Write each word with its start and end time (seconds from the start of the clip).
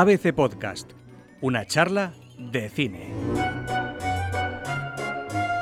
ABC 0.00 0.32
Podcast, 0.32 0.92
una 1.40 1.66
charla 1.66 2.12
de 2.38 2.68
cine. 2.68 3.12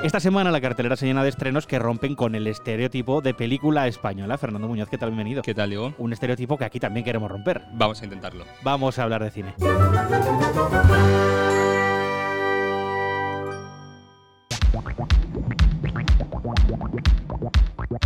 Esta 0.02 0.20
semana 0.20 0.50
la 0.50 0.60
cartelera 0.60 0.94
se 0.94 1.06
llena 1.06 1.22
de 1.22 1.30
estrenos 1.30 1.66
que 1.66 1.78
rompen 1.78 2.14
con 2.14 2.34
el 2.34 2.46
estereotipo 2.46 3.22
de 3.22 3.32
película 3.32 3.86
española. 3.86 4.36
Fernando 4.36 4.68
Muñoz, 4.68 4.90
¿qué 4.90 4.98
tal? 4.98 5.08
Bienvenido. 5.08 5.40
¿Qué 5.40 5.54
tal, 5.54 5.70
Diego? 5.70 5.94
Un 5.96 6.12
estereotipo 6.12 6.58
que 6.58 6.66
aquí 6.66 6.78
también 6.78 7.02
queremos 7.02 7.30
romper. 7.30 7.62
Vamos 7.72 8.02
a 8.02 8.04
intentarlo. 8.04 8.44
Vamos 8.62 8.98
a 8.98 9.04
hablar 9.04 9.24
de 9.24 9.30
cine. 9.30 9.54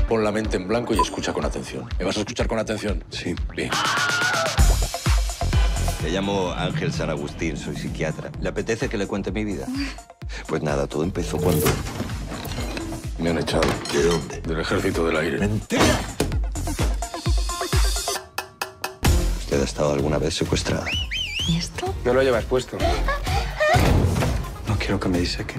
Pon 0.09 0.23
la 0.23 0.31
mente 0.31 0.59
en 0.59 0.69
blanco 0.69 0.95
y 0.95 1.01
escucha 1.01 1.33
con 1.33 1.45
atención. 1.45 1.89
¿Me 1.99 2.05
vas 2.05 2.17
a 2.17 2.21
escuchar 2.21 2.47
con 2.47 2.61
atención? 2.61 3.03
Sí. 3.11 3.35
Bien. 3.57 3.71
Me 6.03 6.11
llamo 6.11 6.53
Ángel 6.53 6.93
San 6.93 7.11
Agustín, 7.11 7.57
soy 7.57 7.77
psiquiatra. 7.77 8.31
¿Le 8.41 8.49
apetece 8.49 8.89
que 8.89 8.97
le 8.97 9.07
cuente 9.07 9.33
mi 9.33 9.45
vida? 9.45 9.67
Pues 10.47 10.63
nada, 10.63 10.87
todo 10.87 11.03
empezó 11.03 11.39
cuando... 11.39 11.67
Me 13.19 13.31
han 13.31 13.39
echado. 13.39 13.69
¿De 13.93 14.03
dónde? 14.05 14.41
Del 14.41 14.61
ejército 14.61 15.05
del 15.07 15.17
aire. 15.17 15.39
¡Mentira! 15.39 16.01
¿Usted 19.41 19.61
ha 19.61 19.65
estado 19.65 19.93
alguna 19.93 20.19
vez 20.19 20.35
secuestrada? 20.35 20.87
¿Y 21.49 21.57
esto? 21.59 21.93
No 22.05 22.15
lo 22.15 22.23
llevas 22.23 22.45
puesto. 22.45 22.79
No 24.69 24.77
quiero 24.79 25.01
que 25.01 25.09
me 25.09 25.19
disequen. 25.19 25.59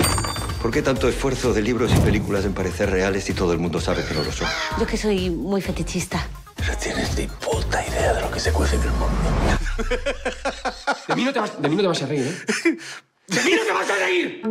¿Por 0.61 0.71
qué 0.71 0.81
tanto 0.81 1.09
esfuerzo 1.09 1.53
de 1.53 1.61
libros 1.61 1.91
y 1.93 1.99
películas 1.99 2.45
en 2.45 2.53
parecer 2.53 2.89
reales 2.89 3.29
y 3.29 3.33
todo 3.33 3.51
el 3.51 3.59
mundo 3.59 3.81
sabe 3.81 4.05
que 4.05 4.13
no 4.13 4.23
lo 4.23 4.31
son? 4.31 4.47
Yo 4.79 4.87
que 4.87 4.95
soy 4.97 5.29
muy 5.29 5.61
fetichista. 5.61 6.25
No 6.67 6.77
tienes 6.77 7.17
ni 7.17 7.27
puta 7.27 7.85
idea 7.87 8.13
de 8.13 8.21
lo 8.21 8.31
que 8.31 8.39
se 8.39 8.51
cuece 8.53 8.75
en 8.75 8.83
el 8.83 8.91
mundo. 8.91 9.15
De 11.07 11.15
mí 11.15 11.23
no 11.23 11.33
te 11.33 11.39
vas, 11.39 11.61
de 11.61 11.69
mí 11.69 11.75
no 11.75 11.81
te 11.81 11.87
vas 11.87 12.03
a 12.03 12.05
reír, 12.05 12.27
¿eh? 12.27 12.77
¡De 13.27 13.43
mí 13.43 13.51
no 13.55 13.63
te 13.65 13.73
vas 13.73 13.89
a 13.89 13.95
reír! 13.95 14.41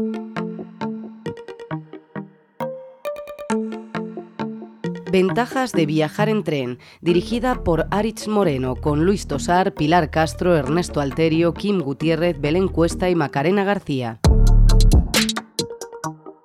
Ventajas 5.13 5.73
de 5.73 5.87
viajar 5.87 6.29
en 6.29 6.45
tren, 6.45 6.79
dirigida 7.01 7.65
por 7.65 7.87
Aritz 7.91 8.29
Moreno, 8.29 8.77
con 8.77 9.05
Luis 9.05 9.27
Tosar, 9.27 9.75
Pilar 9.75 10.11
Castro, 10.11 10.57
Ernesto 10.57 11.01
Alterio, 11.01 11.53
Kim 11.53 11.81
Gutiérrez, 11.81 12.41
Belén 12.41 12.69
Cuesta 12.69 13.11
y 13.11 13.15
Macarena 13.15 13.65
García. 13.65 14.21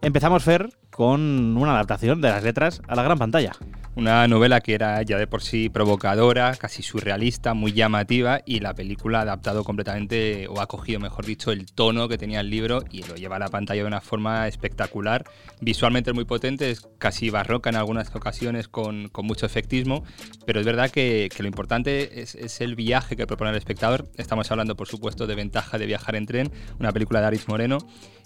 Empezamos, 0.02 0.44
Fer, 0.44 0.70
con 0.92 1.58
una 1.58 1.74
adaptación 1.74 2.22
de 2.22 2.30
las 2.30 2.44
letras 2.44 2.82
a 2.88 2.96
la 2.96 3.04
gran 3.04 3.18
pantalla. 3.18 3.54
Una 3.96 4.28
novela 4.28 4.60
que 4.60 4.74
era 4.74 5.02
ya 5.04 5.18
de 5.18 5.26
por 5.26 5.42
sí 5.42 5.70
provocadora, 5.70 6.54
casi 6.58 6.84
surrealista, 6.84 7.54
muy 7.54 7.72
llamativa 7.72 8.42
y 8.46 8.60
la 8.60 8.74
película 8.74 9.20
ha 9.20 9.22
adaptado 9.22 9.64
completamente, 9.64 10.50
o 10.50 10.60
ha 10.60 10.68
cogido, 10.68 11.00
mejor 11.00 11.26
dicho, 11.26 11.54
el 11.54 11.72
tono 11.72 12.10
que 12.10 12.18
tenía 12.18 12.42
el 12.42 12.50
libro 12.50 12.84
y 12.92 13.04
lo 13.04 13.16
lleva 13.16 13.38
a 13.38 13.40
la 13.40 13.48
pantalla 13.48 13.84
de 13.84 13.88
una 13.88 14.02
forma 14.02 14.50
espectacular. 14.50 15.24
Visualmente 15.62 16.10
es 16.10 16.14
muy 16.14 16.26
potente, 16.26 16.72
es 16.72 16.86
casi 16.98 17.30
barroca 17.30 17.70
en 17.70 17.78
algunas 17.78 18.14
ocasiones 18.14 18.68
con, 18.68 19.08
con 19.08 19.26
mucho 19.26 19.46
efectismo, 19.46 20.04
pero 20.46 20.60
es 20.60 20.66
verdad 20.66 20.92
que, 20.92 21.30
lo 21.40 21.48
importante 21.48 22.22
es, 22.22 22.36
es, 22.36 22.60
el 22.60 22.76
viaje 22.76 23.16
que 23.16 23.26
propone 23.26 23.52
el 23.52 23.58
espectador. 23.58 24.10
Estamos 24.18 24.52
hablando, 24.52 24.76
por 24.76 24.90
supuesto, 24.90 25.26
de 25.26 25.36
Ventaja 25.36 25.78
de 25.78 25.86
viajar 25.86 26.18
en 26.18 26.26
tren, 26.26 26.52
una 26.80 26.92
película 26.92 27.22
de 27.22 27.28
Aris 27.28 27.48
Moreno 27.48 27.78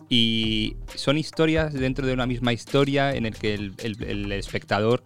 y 0.10 0.76
son 0.96 1.18
historias 1.18 1.72
dentro 1.72 2.08
de 2.08 2.14
una 2.14 2.26
misma 2.26 2.52
historia 2.52 3.14
en 3.14 3.28
el 3.28 3.36
que 3.36 3.54
el, 3.54 4.32
espectador 4.32 5.04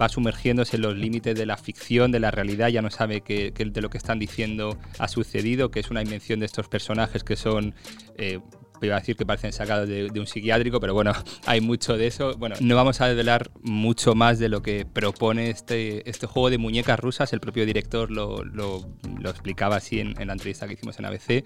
va 0.00 0.08
sumergiéndose 0.08 0.76
en 0.76 0.82
los 0.82 0.96
límites 0.96 1.34
de 1.34 1.46
la 1.46 1.56
ficción, 1.56 2.12
de 2.12 2.20
la 2.20 2.30
realidad, 2.30 2.68
ya 2.68 2.82
no 2.82 2.90
sabe 2.90 3.22
que, 3.22 3.50
de 3.52 3.80
lo 3.80 3.88
que 3.88 3.98
están 3.98 4.18
diciendo 4.18 4.78
ha 4.98 5.08
sucedido, 5.08 5.70
que 5.70 5.80
es 5.80 5.90
una 5.90 6.02
invención 6.02 6.40
de 6.40 6.46
estos 6.46 6.68
personajes 6.68 7.24
que 7.24 7.36
son... 7.36 7.74
Eh, 8.16 8.40
iba 8.86 8.96
a 8.96 9.00
decir 9.00 9.16
que 9.16 9.26
parecen 9.26 9.52
sacados 9.52 9.88
de, 9.88 10.10
un 10.18 10.26
psiquiátrico, 10.26 10.80
pero 10.80 10.94
bueno, 10.94 11.12
hay 11.46 11.60
mucho 11.60 11.96
de 11.96 12.06
eso. 12.06 12.36
Bueno, 12.36 12.56
no 12.60 12.76
vamos 12.76 13.00
a 13.00 13.08
desvelar 13.08 13.50
mucho 13.62 14.14
más 14.14 14.38
de 14.38 14.48
lo 14.48 14.62
que 14.62 14.84
propone 14.84 15.50
este, 15.50 16.08
este 16.08 16.26
juego 16.26 16.50
de 16.50 16.58
muñecas 16.58 16.98
rusas. 16.98 17.32
El 17.32 17.40
propio 17.40 17.66
director 17.66 18.10
lo, 18.10 18.44
lo, 18.44 18.84
explicaba 19.24 19.76
así 19.76 20.00
en, 20.00 20.20
en, 20.20 20.26
la 20.28 20.34
entrevista 20.34 20.66
que 20.66 20.74
hicimos 20.74 20.98
en 20.98 21.06
ABC. 21.06 21.44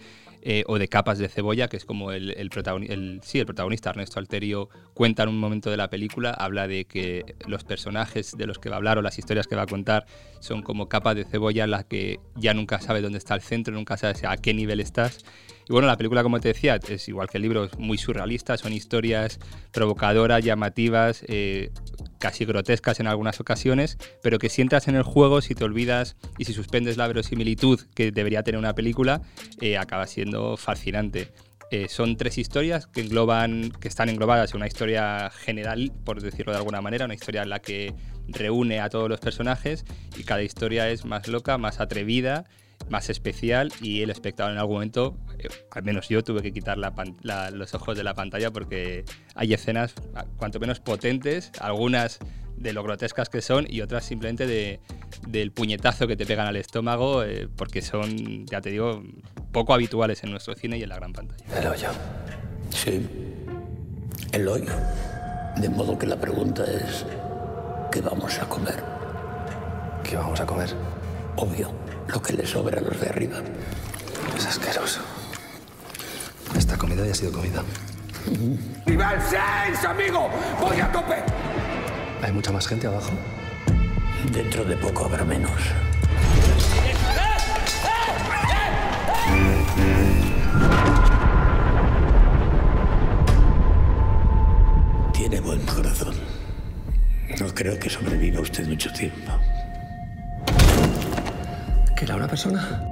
Eh, 0.48 0.62
o 0.69 0.78
de 0.78 0.86
capas 0.86 1.19
de 1.19 1.28
cebolla, 1.28 1.66
que 1.66 1.76
es 1.76 1.84
como 1.84 2.12
el, 2.12 2.30
el, 2.30 2.50
protagoni 2.50 2.86
el, 2.88 3.20
sí, 3.24 3.41
el 3.41 3.47
protagonista, 3.47 3.91
Ernesto 3.91 4.20
Alterio, 4.20 4.68
cuenta 4.94 5.24
en 5.24 5.30
un 5.30 5.41
momento 5.41 5.72
de 5.72 5.76
la 5.76 5.91
película, 5.91 6.30
habla 6.30 6.68
de 6.68 6.84
que 6.84 7.34
los 7.48 7.64
personajes 7.64 8.36
de 8.36 8.47
los 8.47 8.60
que 8.60 8.68
va 8.68 8.76
a 8.76 8.78
hablar 8.78 8.97
o 8.97 9.03
las 9.03 9.18
historias 9.18 9.48
que 9.48 9.56
va 9.56 9.62
a 9.62 9.66
contar 9.66 10.06
son 10.38 10.62
como 10.62 10.88
capas 10.88 11.16
de 11.16 11.24
cebolla 11.24 11.64
en 11.64 11.72
las 11.72 11.86
que 11.86 12.20
ya 12.36 12.54
nunca 12.54 12.80
sabes 12.80 13.03
dónde 13.03 13.18
está 13.18 13.34
el 13.34 13.41
centro, 13.41 13.74
nunca 13.74 13.97
sabes 13.97 14.22
a 14.22 14.36
qué 14.36 14.54
nivel 14.54 14.78
estás. 14.78 15.24
Y 15.68 15.72
bueno, 15.72 15.88
la 15.88 15.97
película, 15.97 16.22
como 16.22 16.38
te 16.38 16.48
decía, 16.48 16.76
es 16.76 17.08
igual 17.08 17.25
que 17.26 17.38
el 17.38 17.42
libro, 17.42 17.64
es 17.64 17.78
muy 17.78 17.98
surrealista, 17.98 18.56
son 18.56 18.72
historias 18.72 19.38
provocadoras, 19.72 20.44
llamativas, 20.44 21.25
eh, 21.28 21.70
casi 22.19 22.44
grotescas 22.44 23.00
en 23.00 23.06
algunas 23.06 23.41
ocasiones, 23.41 23.98
pero 24.22 24.38
que 24.38 24.48
si 24.48 24.62
entras 24.62 24.88
en 24.88 24.97
el 24.97 25.03
juego, 25.03 25.41
si 25.41 25.54
te 25.54 25.65
olvidas 25.65 26.16
y 26.38 26.44
si 26.44 26.53
suspendes 26.53 26.97
la 26.97 27.06
verosimilitud 27.06 27.81
que 27.94 28.10
debería 28.10 28.42
tener 28.42 28.59
una 28.59 28.75
película, 28.75 29.22
eh, 29.60 29.76
acaba 29.76 30.06
siendo 30.06 30.56
fascinante. 30.56 31.32
Eh, 31.72 31.88
son 31.88 32.16
tres 32.16 32.38
historias 32.38 32.86
que 32.86 33.00
engloban, 33.00 33.72
que 33.81 33.88
están 33.88 34.09
englobadas 34.09 34.53
en 34.53 34.59
una 34.59 34.69
historia 34.69 35.31
general, 35.31 35.92
por 36.04 36.22
decirlo 36.22 36.53
de 36.53 36.59
alguna 36.59 36.81
manera, 36.81 37.06
una 37.06 37.15
historia 37.15 37.42
en 37.42 37.50
la 37.50 37.59
que 37.59 37.92
reúne 38.28 38.81
a 38.81 38.88
todos 38.88 39.09
los 39.09 39.19
personajes 39.19 39.84
y 40.16 40.22
cada 40.22 40.42
historia 40.42 40.88
es 40.91 41.04
más 41.04 41.26
loca, 41.26 41.59
más 41.59 41.81
atrevida 41.81 42.44
más 42.88 43.10
especial 43.10 43.72
y 43.80 44.02
el 44.02 44.10
espectador 44.10 44.52
en 44.52 44.58
algún 44.58 44.76
momento, 44.76 45.16
eh, 45.38 45.48
al 45.70 45.82
menos 45.82 46.08
yo, 46.08 46.22
tuve 46.22 46.42
que 46.42 46.52
quitar 46.52 46.78
la, 46.78 46.94
la, 47.22 47.50
los 47.50 47.74
ojos 47.74 47.97
de 47.97 48.04
la 48.04 48.14
pantalla 48.14 48.50
porque 48.50 49.04
hay 49.34 49.54
escenas 49.54 49.94
cuanto 50.36 50.60
menos 50.60 50.80
potentes, 50.80 51.50
algunas 51.60 52.19
de 52.56 52.72
lo 52.72 52.82
grotescas 52.82 53.28
que 53.28 53.42
son 53.42 53.66
y 53.69 53.82
otras 53.82 54.04
simplemente 54.04 54.47
de, 54.47 54.80
del 55.28 55.52
puñetazo 55.52 56.06
que 56.06 56.16
te 56.16 56.24
pegan 56.24 56.47
al 56.47 56.56
estómago 56.56 57.22
eh, 57.22 57.48
porque 57.54 57.82
son, 57.82 58.47
ya 58.47 58.60
te 58.60 58.70
digo, 58.70 59.03
poco 59.53 59.74
habituales 59.74 60.22
en 60.22 60.30
nuestro 60.30 60.54
cine 60.54 60.78
y 60.78 60.82
en 60.82 60.88
la 60.88 60.97
gran 60.97 61.12
pantalla. 61.12 61.44
El 61.58 61.66
hoyo. 61.66 61.88
Sí, 62.70 63.06
el 64.32 64.48
hoyo. 64.48 64.72
De 65.56 65.68
modo 65.68 65.98
que 65.98 66.06
la 66.06 66.16
pregunta 66.16 66.64
es, 66.64 67.04
¿qué 67.91 68.00
vamos 68.00 68.38
a 68.38 68.48
comer? 68.48 68.82
¿Qué 70.03 70.16
vamos 70.16 70.41
a 70.41 70.47
comer? 70.47 70.70
Obvio 71.36 71.85
lo 72.09 72.22
que 72.22 72.33
le 72.33 72.47
sobra 72.47 72.78
a 72.78 72.83
los 72.83 73.00
de 73.00 73.09
arriba. 73.09 73.39
Es 74.37 74.47
asqueroso. 74.47 75.00
Esta 76.56 76.77
comida 76.77 77.05
ya 77.05 77.12
ha 77.12 77.15
sido 77.15 77.33
comida. 77.33 77.62
¡Viva 78.87 79.15
el 79.15 79.21
6, 79.22 79.84
amigo! 79.84 80.28
¡Voy 80.61 80.81
a 80.81 80.91
tope! 80.91 81.16
¿Hay 82.22 82.33
mucha 82.33 82.50
más 82.53 82.66
gente 82.66 82.87
abajo? 82.87 83.11
Dentro 84.33 84.65
de 84.65 84.77
poco 84.77 85.05
habrá 85.05 85.25
menos. 85.25 85.53
Tiene 95.12 95.41
buen 95.41 95.61
corazón. 95.66 96.15
No 97.39 97.55
creo 97.55 97.78
que 97.78 97.91
sobreviva 97.91 98.41
usted 98.41 98.66
mucho 98.66 98.93
tiempo. 98.93 99.33
¿Que 102.06 102.12
era 102.12 102.19
una 102.19 102.28
persona? 102.28 102.84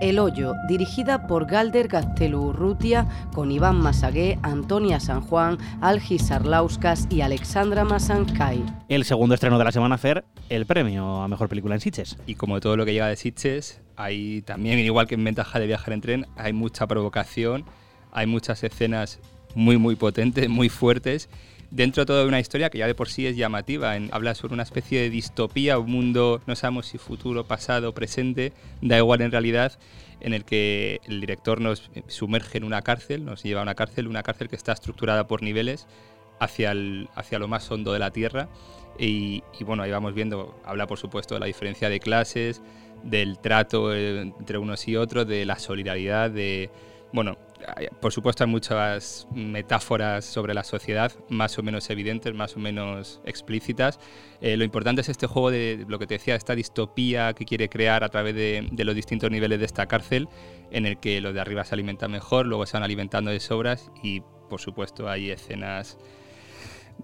El 0.00 0.18
Hoyo, 0.18 0.54
dirigida 0.66 1.26
por 1.26 1.44
Galder 1.44 1.86
Gaztelu-Urrutia, 1.86 3.06
con 3.34 3.52
Iván 3.52 3.76
Masagué, 3.76 4.38
Antonia 4.42 5.00
San 5.00 5.20
Juan, 5.20 5.58
Algis 5.82 6.30
Arlauskas 6.30 7.06
y 7.10 7.20
Alexandra 7.20 7.84
Masankay. 7.84 8.64
El 8.88 9.04
segundo 9.04 9.34
estreno 9.34 9.58
de 9.58 9.64
la 9.64 9.70
semana, 9.70 9.98
Fer, 9.98 10.24
el 10.48 10.64
premio 10.64 11.20
a 11.20 11.28
Mejor 11.28 11.50
Película 11.50 11.74
en 11.74 11.82
Sitges. 11.82 12.16
Y 12.26 12.36
como 12.36 12.58
todo 12.58 12.78
lo 12.78 12.86
que 12.86 12.94
llega 12.94 13.08
de 13.08 13.16
Sitges, 13.16 13.82
hay 13.96 14.40
también, 14.40 14.78
igual 14.78 15.06
que 15.06 15.16
en 15.16 15.22
Ventaja 15.22 15.60
de 15.60 15.66
Viajar 15.66 15.92
en 15.92 16.00
Tren, 16.00 16.26
hay 16.38 16.54
mucha 16.54 16.86
provocación, 16.86 17.66
hay 18.12 18.26
muchas 18.26 18.64
escenas 18.64 19.20
muy, 19.54 19.76
muy 19.76 19.94
potentes, 19.94 20.48
muy 20.48 20.70
fuertes, 20.70 21.28
dentro 21.70 22.02
de 22.02 22.06
toda 22.06 22.26
una 22.26 22.40
historia 22.40 22.70
que 22.70 22.78
ya 22.78 22.86
de 22.86 22.94
por 22.94 23.08
sí 23.08 23.26
es 23.26 23.36
llamativa. 23.36 23.94
Habla 24.10 24.34
sobre 24.34 24.54
una 24.54 24.62
especie 24.62 25.00
de 25.00 25.10
distopía, 25.10 25.78
un 25.78 25.90
mundo, 25.90 26.42
no 26.46 26.56
sabemos 26.56 26.86
si 26.86 26.98
futuro, 26.98 27.44
pasado, 27.44 27.94
presente, 27.94 28.52
da 28.80 28.98
igual 28.98 29.22
en 29.22 29.30
realidad, 29.30 29.78
en 30.20 30.34
el 30.34 30.44
que 30.44 31.00
el 31.06 31.20
director 31.20 31.60
nos 31.60 31.90
sumerge 32.08 32.58
en 32.58 32.64
una 32.64 32.82
cárcel, 32.82 33.24
nos 33.24 33.42
lleva 33.42 33.60
a 33.60 33.62
una 33.62 33.74
cárcel, 33.74 34.08
una 34.08 34.22
cárcel 34.22 34.48
que 34.48 34.56
está 34.56 34.72
estructurada 34.72 35.26
por 35.26 35.42
niveles 35.42 35.86
hacia, 36.40 36.74
hacia 37.14 37.38
lo 37.38 37.48
más 37.48 37.70
hondo 37.70 37.92
de 37.92 37.98
la 37.98 38.10
tierra. 38.10 38.48
Y, 38.98 39.42
y 39.58 39.64
bueno, 39.64 39.82
ahí 39.82 39.90
vamos 39.90 40.14
viendo, 40.14 40.60
habla 40.64 40.86
por 40.86 40.98
supuesto 40.98 41.34
de 41.34 41.40
la 41.40 41.46
diferencia 41.46 41.88
de 41.88 42.00
clases, 42.00 42.60
del 43.02 43.38
trato 43.38 43.94
entre 43.94 44.58
unos 44.58 44.86
y 44.88 44.96
otros, 44.96 45.26
de 45.26 45.46
la 45.46 45.58
solidaridad, 45.58 46.30
de 46.30 46.70
bueno, 47.12 47.38
por 48.00 48.12
supuesto 48.12 48.44
hay 48.44 48.50
muchas 48.50 49.26
metáforas 49.32 50.24
sobre 50.24 50.54
la 50.54 50.64
sociedad, 50.64 51.12
más 51.28 51.58
o 51.58 51.62
menos 51.62 51.88
evidentes, 51.90 52.34
más 52.34 52.56
o 52.56 52.60
menos 52.60 53.20
explícitas. 53.24 53.98
Eh, 54.40 54.56
lo 54.56 54.64
importante 54.64 55.00
es 55.02 55.08
este 55.08 55.26
juego 55.26 55.50
de 55.50 55.84
lo 55.88 55.98
que 55.98 56.06
te 56.06 56.14
decía, 56.14 56.34
esta 56.34 56.54
distopía 56.54 57.32
que 57.34 57.44
quiere 57.44 57.68
crear 57.68 58.04
a 58.04 58.08
través 58.08 58.34
de, 58.34 58.68
de, 58.70 58.84
los 58.84 58.94
distintos 58.94 59.30
niveles 59.30 59.58
de 59.58 59.66
esta 59.66 59.86
cárcel, 59.86 60.28
en 60.70 60.86
el 60.86 60.98
que 60.98 61.20
los 61.20 61.34
de 61.34 61.40
arriba 61.40 61.64
se 61.64 61.74
alimentan 61.74 62.10
mejor, 62.10 62.46
luego 62.46 62.66
se 62.66 62.74
van 62.74 62.82
alimentando 62.82 63.30
de 63.30 63.40
sobras 63.40 63.90
y 64.02 64.22
por 64.48 64.60
supuesto 64.60 65.08
hay 65.08 65.30
escenas 65.30 65.98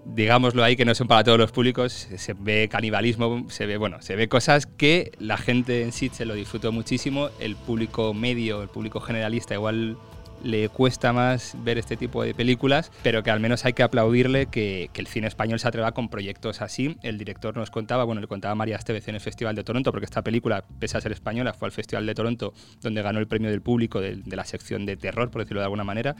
digámoslo 0.05 0.63
ahí, 0.63 0.75
que 0.75 0.85
no 0.85 0.95
son 0.95 1.07
para 1.07 1.23
todos 1.23 1.37
los 1.37 1.51
públicos, 1.51 2.07
se 2.15 2.33
ve 2.33 2.67
canibalismo, 2.69 3.45
se 3.49 3.65
ve, 3.65 3.77
bueno, 3.77 4.01
se 4.01 4.15
ve 4.15 4.27
cosas 4.27 4.65
que 4.65 5.11
la 5.19 5.37
gente 5.37 5.83
en 5.83 5.91
sí 5.91 6.09
se 6.11 6.25
lo 6.25 6.35
disfrutó 6.35 6.71
muchísimo, 6.71 7.29
el 7.39 7.55
público 7.55 8.13
medio, 8.13 8.61
el 8.61 8.69
público 8.69 8.99
generalista 8.99 9.53
igual 9.53 9.97
le 10.43 10.69
cuesta 10.69 11.13
más 11.13 11.55
ver 11.63 11.77
este 11.77 11.97
tipo 11.97 12.23
de 12.23 12.33
películas, 12.33 12.91
pero 13.03 13.23
que 13.23 13.31
al 13.31 13.39
menos 13.39 13.65
hay 13.65 13.73
que 13.73 13.83
aplaudirle 13.83 14.47
que, 14.47 14.89
el 14.93 15.07
cine 15.07 15.27
español 15.27 15.59
se 15.59 15.67
atreva 15.67 15.91
con 15.91 16.09
proyectos 16.09 16.61
así. 16.61 16.97
El 17.03 17.17
director 17.17 17.55
nos 17.55 17.69
contaba, 17.69 18.03
bueno, 18.03 18.19
le 18.19 18.27
contaba 18.27 18.53
a 18.53 18.55
María 18.55 18.75
Estevez 18.75 19.07
en 19.07 19.15
el 19.15 19.21
Festival 19.21 19.55
de 19.55 19.63
Toronto, 19.63 19.91
porque 19.91 20.05
esta 20.05 20.23
película, 20.23 20.63
pese 20.79 20.97
a 20.97 21.01
ser 21.01 21.11
española, 21.11 21.53
fue 21.53 21.67
al 21.67 21.71
Festival 21.71 22.05
de 22.05 22.15
Toronto, 22.15 22.53
donde 22.81 23.01
ganó 23.01 23.19
el 23.19 23.27
premio 23.27 23.49
del 23.51 23.61
público 23.61 24.01
de, 24.01 24.15
de 24.15 24.35
la 24.35 24.43
sección 24.43 24.85
de 24.85 24.97
terror, 24.97 25.29
por 25.29 25.43
decirlo 25.43 25.61
de 25.61 25.65
alguna 25.65 25.83
manera 25.83 26.15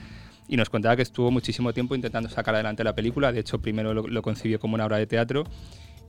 y 0.47 0.55
nos 0.55 0.69
contaba 0.69 0.95
que 0.95 1.01
estuvo 1.01 1.29
muchísimo 1.29 1.73
tiempo 1.73 1.93
intentando 1.93 2.29
sacar 2.29 2.55
adelante 2.55 2.83
la 2.83 2.95
película. 2.95 3.31
De 3.31 3.41
hecho, 3.41 3.59
primero 3.59 3.93
lo, 3.93 4.07
lo, 4.07 4.21
concibió 4.21 4.59
como 4.59 4.75
una 4.75 4.85
obra 4.85 4.97
de 4.97 5.05
teatro. 5.05 5.43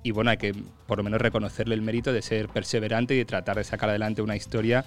Y 0.03 0.13
bueno, 0.13 0.31
hay 0.31 0.37
que 0.37 0.55
por 0.87 0.99
lo 0.99 1.05
menos 1.05 1.21
reconocerle 1.21 1.75
el 1.75 1.83
mérito 1.83 2.13
de 2.13 2.23
ser 2.23 2.49
perseverante 2.49 3.15
y 3.15 3.19
de 3.19 3.25
tratar 3.25 3.57
de 3.57 3.65
sacar 3.65 3.91
adelante 3.91 4.23
una 4.23 4.37
historia 4.37 4.85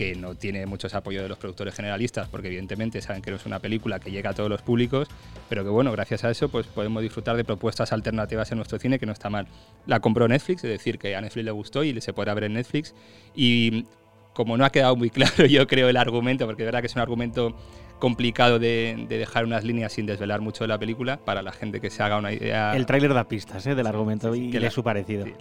que 0.00 0.14
no 0.14 0.34
tiene 0.34 0.64
muchos 0.64 0.94
apoyos 0.94 1.22
de 1.22 1.28
los 1.28 1.36
productores 1.36 1.74
generalistas, 1.74 2.26
porque 2.26 2.48
evidentemente 2.48 3.02
saben 3.02 3.20
que 3.20 3.30
no 3.30 3.36
es 3.36 3.44
una 3.44 3.58
película 3.58 4.00
que 4.00 4.10
llega 4.10 4.30
a 4.30 4.32
todos 4.32 4.48
los 4.48 4.62
públicos, 4.62 5.08
pero 5.50 5.62
que 5.62 5.68
bueno, 5.68 5.92
gracias 5.92 6.24
a 6.24 6.30
eso 6.30 6.48
pues 6.48 6.66
podemos 6.68 7.02
disfrutar 7.02 7.36
de 7.36 7.44
propuestas 7.44 7.92
alternativas 7.92 8.50
en 8.50 8.56
nuestro 8.56 8.78
cine, 8.78 8.98
que 8.98 9.04
no 9.04 9.12
está 9.12 9.28
mal. 9.28 9.46
La 9.84 10.00
compró 10.00 10.26
Netflix, 10.26 10.64
es 10.64 10.70
decir, 10.70 10.98
que 10.98 11.14
a 11.14 11.20
Netflix 11.20 11.44
le 11.44 11.50
gustó 11.50 11.84
y 11.84 12.00
se 12.00 12.14
podrá 12.14 12.32
ver 12.32 12.44
en 12.44 12.54
Netflix. 12.54 12.94
Y 13.34 13.84
como 14.32 14.56
no 14.56 14.64
ha 14.64 14.70
quedado 14.72 14.96
muy 14.96 15.10
claro, 15.16 15.44
yo 15.44 15.66
creo, 15.66 15.90
el 15.90 15.98
argumento, 15.98 16.46
porque 16.46 16.62
es 16.62 16.66
verdad 16.66 16.80
que 16.80 16.86
es 16.86 16.94
un 16.94 17.02
argumento 17.02 17.54
complicado 18.00 18.58
de, 18.58 19.06
de, 19.08 19.18
dejar 19.18 19.44
unas 19.44 19.62
líneas 19.62 19.92
sin 19.92 20.06
desvelar 20.06 20.40
mucho 20.40 20.64
de 20.64 20.68
la 20.68 20.78
película 20.78 21.18
para 21.24 21.42
la 21.42 21.52
gente 21.52 21.80
que 21.80 21.90
se 21.90 22.02
haga 22.02 22.18
una 22.18 22.32
idea. 22.32 22.74
El 22.74 22.86
tráiler 22.86 23.14
da 23.14 23.28
pistas 23.28 23.66
¿eh? 23.66 23.74
del 23.76 23.86
argumento 23.86 24.34
y 24.34 24.50
de 24.50 24.70
su 24.70 24.82
parecido. 24.82 25.24
Sí, 25.24 25.34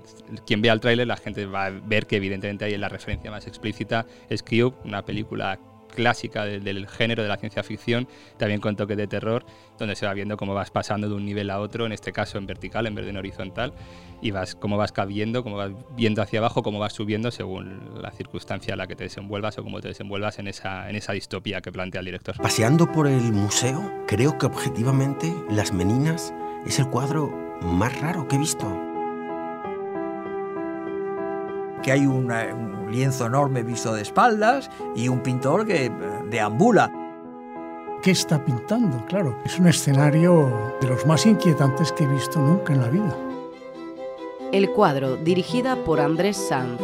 quien 0.46 0.62
vea 0.62 0.74
el 0.74 0.80
tráiler, 0.80 1.08
la 1.08 1.18
gente 1.18 1.46
va 1.46 1.66
a 1.66 1.70
ver 1.72 2.06
que 2.06 2.18
evidentemente 2.18 2.66
ahí 2.66 2.74
en 2.74 2.82
la 2.82 2.90
referencia 2.90 3.32
más 3.32 3.48
explícita 3.48 4.06
es 4.30 4.44
Cube, 4.44 4.74
una 4.84 5.04
película 5.04 5.60
clásica 5.90 6.46
del, 6.46 6.88
género 6.88 7.24
de 7.24 7.30
la 7.30 7.38
ciencia 7.38 7.64
ficción, 7.64 8.08
también 8.38 8.62
con 8.62 8.76
toques 8.76 8.98
de 8.98 9.08
terror, 9.08 9.46
donde 9.78 9.96
se 9.96 10.06
va 10.06 10.14
viendo 10.14 10.38
cómo 10.38 10.54
vas 10.54 10.72
pasando 10.72 11.10
de 11.10 11.16
un 11.16 11.26
nivel 11.26 11.50
a 11.50 11.60
otro, 11.60 11.86
en 11.86 11.92
este 11.92 12.12
caso 12.12 12.38
en 12.38 12.46
vertical 12.46 12.88
en 12.88 12.96
vez 12.96 13.06
de 13.06 13.12
en 13.12 13.18
horizontal, 13.18 13.74
y 14.22 14.32
vas 14.32 14.56
cómo 14.56 14.78
vas 14.78 14.92
cabiendo, 14.92 15.44
cómo 15.44 15.58
vas 15.58 15.72
viendo 15.96 16.22
hacia 16.22 16.40
abajo, 16.40 16.64
cómo 16.64 16.80
vas 16.80 16.94
subiendo 16.94 17.32
según 17.32 18.02
la 18.02 18.12
circunstancia 18.12 18.74
en 18.74 18.78
la 18.78 18.88
que 18.88 18.96
te 18.96 19.06
desenvuelvas 19.06 19.58
o 19.58 19.64
cómo 19.64 19.82
te 19.82 19.90
desenvuelvas 19.90 20.40
en 20.40 20.48
esa, 20.48 20.90
en 20.90 20.96
esa 20.96 21.14
distopía 21.14 21.62
que 21.62 21.72
plantea 21.72 22.00
el 22.00 22.06
director. 22.06 22.36
Paseando 22.38 22.92
por 22.92 23.08
el 23.08 23.34
museo, 23.34 23.92
creo 24.08 24.38
que 24.38 24.46
objetivamente 24.46 25.34
Las 25.50 25.74
Meninas 25.74 26.34
es 26.66 26.80
el 26.80 26.88
cuadro 26.90 27.32
más 27.62 28.00
raro 28.00 28.28
que 28.28 28.36
he 28.36 28.40
visto. 28.40 28.89
Que 31.90 31.94
hay 31.94 32.06
una, 32.06 32.54
un 32.54 32.92
lienzo 32.92 33.26
enorme 33.26 33.64
visto 33.64 33.92
de 33.96 34.04
espaldas 34.04 34.70
y 34.96 35.08
un 35.08 35.24
pintor 35.24 35.66
que 35.66 35.92
deambula. 36.30 36.94
¿Qué 38.04 38.12
está 38.12 38.46
pintando? 38.46 39.04
Claro, 39.08 39.36
es 39.44 39.58
un 39.58 39.68
escenario 39.68 40.76
de 40.80 40.88
los 40.88 41.08
más 41.08 41.26
inquietantes 41.26 41.92
que 41.92 42.04
he 42.04 42.08
visto 42.08 42.40
nunca 42.40 42.74
en 42.74 42.82
la 42.82 42.90
vida. 42.90 43.18
El 44.52 44.70
cuadro, 44.70 45.16
dirigida 45.16 45.78
por 45.78 46.00
Andrés 46.00 46.38
Sanz. 46.38 46.80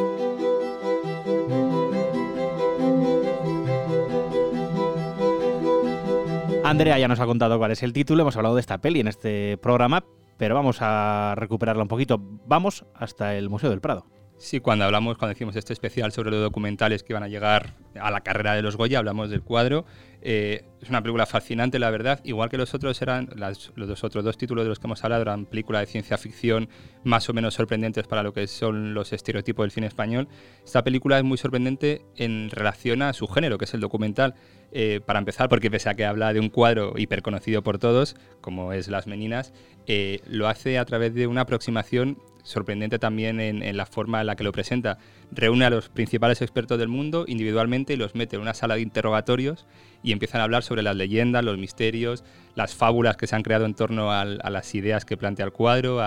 Andrea 6.64 6.98
ya 6.98 7.08
nos 7.08 7.20
ha 7.20 7.28
contado 7.28 7.60
cuál 7.60 7.70
es 7.70 7.84
el 7.84 7.94
título, 7.94 8.24
hemos 8.24 8.38
hablado 8.38 8.56
de 8.56 8.62
esta 8.62 8.80
peli 8.80 9.02
en 9.02 9.08
este 9.08 9.60
programa, 9.60 10.04
pero 10.38 10.56
vamos 10.56 10.78
a 10.80 11.36
recuperarla 11.38 11.84
un 11.84 11.90
poquito. 11.90 12.20
Vamos 12.48 12.88
hasta 12.96 13.36
el 13.36 13.52
Museo 13.52 13.70
del 13.70 13.82
Prado. 13.82 14.15
Sí, 14.38 14.60
cuando 14.60 14.84
hablamos, 14.84 15.18
cuando 15.18 15.34
decimos 15.34 15.56
este 15.56 15.72
especial 15.72 16.12
sobre 16.12 16.30
los 16.30 16.42
documentales 16.42 17.04
que 17.04 17.14
van 17.14 17.24
a 17.24 17.30
llegar 17.30 17.74
a 17.98 18.12
la 18.12 18.20
carrera 18.22 18.54
de 18.54 18.62
los 18.62 18.76
Goya, 18.76 19.00
hablamos 19.00 19.30
del 19.30 19.42
cuadro. 19.42 19.86
Eh, 20.22 20.66
es 20.82 20.90
una 20.90 21.02
película 21.02 21.26
fascinante, 21.26 21.80
la 21.80 21.90
verdad. 21.90 22.20
Igual 22.26 22.50
que 22.50 22.58
los 22.58 22.74
otros 22.74 23.02
eran, 23.02 23.30
los 23.36 24.04
otros 24.04 24.26
dos 24.26 24.38
títulos 24.38 24.66
de 24.66 24.70
los 24.70 24.80
que 24.80 24.88
hemos 24.88 25.04
hablado 25.06 25.22
eran 25.22 25.46
películas 25.46 25.84
de 25.84 25.86
ciencia 25.88 26.18
ficción 26.18 26.68
más 27.06 27.30
o 27.30 27.34
menos 27.34 27.54
sorprendentes 27.54 28.08
para 28.08 28.24
lo 28.24 28.34
que 28.34 28.46
son 28.48 28.94
los 28.94 29.14
estereotipos 29.14 29.64
del 29.64 29.72
cine 29.72 29.88
español. 29.88 30.28
Esta 30.66 30.84
película 30.84 31.18
es 31.18 31.24
muy 31.24 31.38
sorprendente 31.38 32.02
en 32.18 32.50
relación 32.50 33.04
a 33.04 33.14
su 33.14 33.28
género, 33.28 33.58
que 33.58 33.66
es 33.66 33.74
el 33.74 33.80
documental. 33.80 34.36
Eh, 34.72 35.00
para 35.06 35.20
empezar, 35.20 35.48
porque 35.48 35.72
pese 35.72 35.90
a 35.90 35.94
que 35.94 36.04
habla 36.04 36.34
de 36.34 36.42
un 36.42 36.50
cuadro 36.50 36.96
hiperconocido 36.98 37.64
por 37.64 37.78
todos, 37.78 38.18
como 38.42 38.74
es 38.74 38.90
Las 38.90 39.08
Meninas, 39.08 39.54
eh, 39.88 40.20
lo 40.28 40.50
hace 40.50 40.78
a 40.78 40.84
través 40.84 41.14
de 41.14 41.28
una 41.28 41.42
aproximación 41.42 42.18
sorprendente 42.46 43.00
también 43.00 43.42
en, 43.42 43.76
la 43.76 43.86
forma 43.86 44.22
en 44.22 44.28
la 44.28 44.36
que 44.36 44.44
lo 44.44 44.52
presenta. 44.52 45.00
Reúne 45.32 45.66
a 45.66 45.70
los 45.70 45.90
principales 45.90 46.42
expertos 46.42 46.78
del 46.78 46.88
mundo 46.88 47.26
individualmente 47.28 47.94
y 47.94 47.98
los 47.98 48.16
mete 48.16 48.36
en 48.36 48.44
una 48.44 48.54
sala 48.54 48.76
de 48.76 48.82
interrogatorios 48.82 49.66
y 50.04 50.12
empiezan 50.12 50.42
a 50.42 50.46
hablar 50.46 50.64
sobre 50.64 50.84
las 50.84 50.96
leyendas, 50.96 51.44
los 51.44 51.58
misterios, 51.58 52.24
las 52.54 52.76
fábulas 52.76 53.18
que 53.18 53.26
se 53.28 53.36
han 53.36 53.42
creado 53.42 53.66
en 53.66 53.74
torno 53.74 54.12
a, 54.12 54.24
las 54.26 54.76
ideas 54.76 55.06
que 55.06 55.18
plantea 55.18 55.46
el 55.46 55.52
cuadro. 55.52 56.00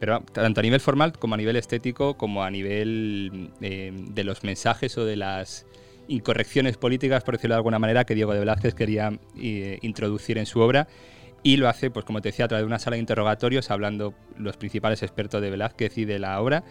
Pero 0.00 0.20
tanto 0.32 0.60
a 0.60 0.62
nivel 0.62 0.80
formal 0.80 1.12
como 1.18 1.34
a 1.34 1.36
nivel 1.36 1.56
estético, 1.56 2.16
como 2.16 2.42
a 2.42 2.50
nivel 2.50 3.50
eh, 3.60 3.92
de 3.94 4.24
los 4.24 4.42
mensajes 4.44 4.96
o 4.96 5.04
de 5.04 5.16
las 5.16 5.66
incorrecciones 6.08 6.78
políticas, 6.78 7.22
por 7.22 7.34
decirlo 7.34 7.54
de 7.54 7.58
alguna 7.58 7.78
manera, 7.78 8.04
que 8.04 8.14
Diego 8.14 8.32
de 8.32 8.38
Velázquez 8.38 8.74
quería 8.74 9.12
eh, 9.38 9.78
introducir 9.82 10.38
en 10.38 10.46
su 10.46 10.60
obra 10.60 10.88
y 11.42 11.56
lo 11.56 11.68
hace, 11.68 11.90
pues 11.90 12.04
como 12.04 12.20
te 12.20 12.28
decía, 12.28 12.44
a 12.44 12.48
través 12.48 12.62
de 12.62 12.66
una 12.66 12.78
sala 12.78 12.96
de 12.96 13.00
interrogatorios, 13.00 13.70
hablando 13.70 14.14
los 14.36 14.56
principales 14.56 15.02
expertos 15.02 15.40
de 15.40 15.50
Velázquez 15.50 15.96
y 15.98 16.04
de 16.04 16.18
la 16.18 16.40
obra, 16.40 16.64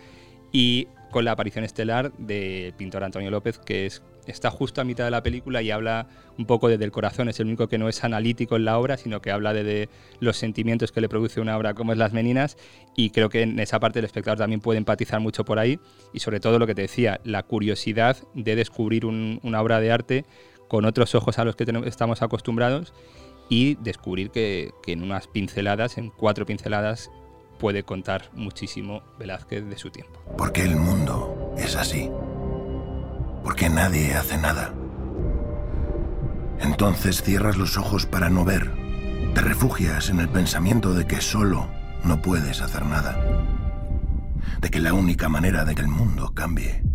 y 0.51 0.88
con 1.12 1.25
la 1.25 1.31
aparición 1.31 1.63
estelar 1.63 2.12
del 2.18 2.74
pintor 2.74 3.04
Antonio 3.04 3.31
López, 3.31 3.57
que 3.60 3.88
es, 3.88 4.04
está 4.27 4.51
justo 4.51 4.80
a 4.80 4.83
mitad 4.83 5.06
de 5.06 5.12
la 5.12 5.24
película 5.24 5.62
y 5.63 5.71
habla 5.71 6.07
un 6.38 6.45
poco 6.45 6.68
desde 6.68 6.86
el 6.86 6.92
corazón, 6.92 7.30
es 7.30 7.39
el 7.39 7.48
único 7.48 7.68
que 7.68 7.80
no 7.80 7.89
es 7.89 8.04
analítico 8.04 8.56
en 8.56 8.66
la 8.66 8.78
obra, 8.78 8.97
sino 8.97 9.21
que 9.21 9.31
habla 9.31 9.54
desde 9.54 9.69
de 9.69 9.90
los 10.19 10.38
sentimientos 10.38 10.92
que 10.92 11.02
le 11.02 11.09
produce 11.09 11.42
una 11.42 11.57
obra 11.57 11.73
como 11.73 11.92
es 11.92 11.97
Las 11.97 12.14
Meninas, 12.14 12.57
y 12.95 13.09
creo 13.09 13.30
que 13.30 13.42
en 13.42 13.59
esa 13.59 13.80
parte 13.80 13.99
el 13.99 14.06
espectador 14.06 14.38
también 14.38 14.61
puede 14.61 14.78
empatizar 14.78 15.19
mucho 15.19 15.45
por 15.45 15.57
ahí, 15.57 15.80
y 16.14 16.19
sobre 16.19 16.40
todo 16.40 16.59
lo 16.59 16.68
que 16.68 16.76
te 16.76 16.83
decía, 16.83 17.19
la 17.23 17.44
curiosidad 17.44 18.18
de 18.35 18.56
descubrir 18.56 19.06
un, 19.06 19.40
una 19.42 19.61
obra 19.61 19.80
de 19.80 19.92
arte 19.92 20.26
con 20.68 20.85
otros 20.85 21.16
ojos 21.16 21.40
a 21.40 21.45
los 21.45 21.56
que 21.56 21.66
tenemos, 21.66 21.88
estamos 21.88 22.21
acostumbrados 22.21 22.94
y 23.49 23.75
descubrir 23.75 24.29
que, 24.29 24.71
en 24.85 25.03
unas 25.03 25.27
pinceladas, 25.27 25.97
en 25.97 26.11
cuatro 26.11 26.45
pinceladas, 26.45 27.11
puede 27.57 27.83
contar 27.83 28.29
muchísimo 28.33 29.01
Velázquez 29.18 29.65
de 29.65 29.77
su 29.77 29.89
tiempo. 29.89 30.21
Porque 30.37 30.63
el 30.63 30.75
mundo 30.75 31.53
es 31.57 31.75
así. 31.75 32.09
Porque 33.44 33.69
nadie 33.69 34.13
hace 34.13 34.37
nada. 34.37 34.73
Entonces 36.59 37.23
cierras 37.23 37.57
los 37.57 37.77
ojos 37.77 38.06
para 38.06 38.29
no 38.29 38.45
ver. 38.45 38.71
Te 39.33 39.41
refugias 39.41 40.09
en 40.09 40.19
el 40.19 40.29
pensamiento 40.29 40.94
de 40.94 41.07
que 41.07 41.21
solo 41.21 41.68
no 42.03 42.21
puedes 42.21 42.61
hacer 42.61 42.85
nada. 42.85 43.18
De 44.61 44.69
que 44.69 44.79
la 44.79 44.94
única 44.94 45.27
manera 45.27 45.65
de 45.65 45.75
que 45.75 45.81
el 45.81 45.87
mundo 45.87 46.33
cambie 46.33 46.89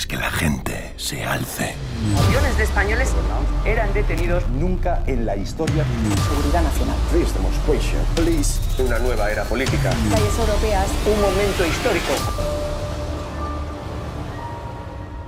es 0.00 0.06
que 0.06 0.16
la 0.16 0.30
gente 0.30 0.94
se 0.96 1.22
alce. 1.26 1.74
Millones 2.26 2.56
de 2.56 2.64
españoles 2.64 3.12
eran 3.66 3.92
detenidos. 3.92 4.48
Nunca 4.48 5.02
en 5.06 5.26
la 5.26 5.36
historia. 5.36 5.84
Seguridad 6.26 6.62
nacional. 6.62 6.96
Freeze 7.10 7.34
demonstration. 7.34 8.02
Police. 8.16 8.60
Una 8.82 8.98
nueva 8.98 9.30
era 9.30 9.44
política. 9.44 9.90
Calles 9.90 10.38
europeas. 10.38 10.86
Un 11.04 11.20
momento 11.20 11.66
histórico. 11.66 12.12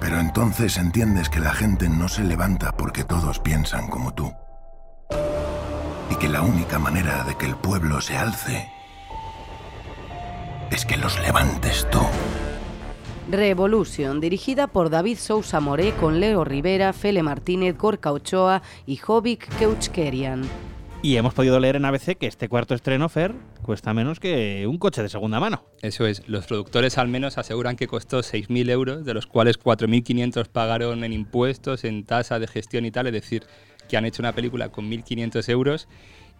Pero 0.00 0.18
entonces 0.20 0.78
entiendes 0.78 1.28
que 1.28 1.40
la 1.40 1.52
gente 1.52 1.90
no 1.90 2.08
se 2.08 2.24
levanta 2.24 2.72
porque 2.72 3.04
todos 3.04 3.40
piensan 3.40 3.88
como 3.88 4.14
tú. 4.14 4.32
Y 6.08 6.14
que 6.14 6.30
la 6.30 6.40
única 6.40 6.78
manera 6.78 7.24
de 7.24 7.36
que 7.36 7.44
el 7.44 7.56
pueblo 7.56 8.00
se 8.00 8.16
alce 8.16 8.72
es 10.70 10.86
que 10.86 10.96
los 10.96 11.20
levantes 11.20 11.86
tú. 11.90 12.00
Revolution, 13.32 14.20
dirigida 14.20 14.66
por 14.66 14.90
David 14.90 15.16
Sousa 15.16 15.58
Moré 15.58 15.92
con 15.92 16.20
Leo 16.20 16.44
Rivera, 16.44 16.92
Fele 16.92 17.22
Martínez, 17.22 17.76
Gorka 17.76 18.12
Ochoa 18.12 18.62
y 18.86 18.96
Jovic 18.96 19.48
Keuchkerian. 19.58 20.42
Y 21.02 21.16
hemos 21.16 21.34
podido 21.34 21.58
leer 21.58 21.76
en 21.76 21.84
ABC 21.84 22.16
que 22.16 22.26
este 22.26 22.48
cuarto 22.48 22.74
estreno, 22.74 23.08
Fer, 23.08 23.34
cuesta 23.62 23.92
menos 23.94 24.20
que 24.20 24.66
un 24.68 24.78
coche 24.78 25.02
de 25.02 25.08
segunda 25.08 25.40
mano. 25.40 25.64
Eso 25.80 26.06
es, 26.06 26.28
los 26.28 26.46
productores 26.46 26.98
al 26.98 27.08
menos 27.08 27.38
aseguran 27.38 27.74
que 27.74 27.88
costó 27.88 28.20
6.000 28.20 28.70
euros, 28.70 29.04
de 29.04 29.14
los 29.14 29.26
cuales 29.26 29.58
4.500 29.58 30.46
pagaron 30.48 31.02
en 31.02 31.12
impuestos, 31.12 31.84
en 31.84 32.04
tasa 32.04 32.38
de 32.38 32.46
gestión 32.46 32.84
y 32.84 32.92
tal, 32.92 33.08
es 33.08 33.14
decir, 33.14 33.44
que 33.88 33.96
han 33.96 34.04
hecho 34.04 34.22
una 34.22 34.32
película 34.32 34.68
con 34.68 34.90
1.500 34.90 35.48
euros 35.48 35.88